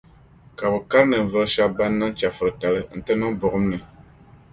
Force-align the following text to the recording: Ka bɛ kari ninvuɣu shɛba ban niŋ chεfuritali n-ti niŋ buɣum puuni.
Ka 0.57 0.65
bɛ 0.71 0.79
kari 0.89 1.05
ninvuɣu 1.09 1.45
shɛba 1.53 1.73
ban 1.77 1.91
niŋ 1.99 2.11
chεfuritali 2.19 2.81
n-ti 2.97 3.13
niŋ 3.15 3.31
buɣum 3.39 3.63
puuni. 3.69 3.77